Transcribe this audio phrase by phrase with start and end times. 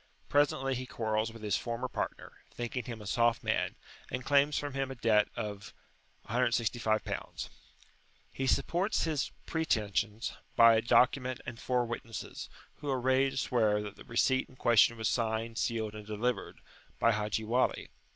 [0.29, 3.75] Presently he quarrels with his former partner, thinking him a soft man,
[4.11, 5.75] and claims from him a debt of
[6.27, 7.49] L165.
[8.31, 13.83] He supports his pretensions by a document and four witnesses, who are ready to swear
[13.83, 16.61] that the receipt in question was "signed, sealed, and delivered"
[16.97, 17.91] by Haji Wali.